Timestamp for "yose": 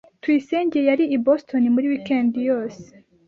2.49-2.83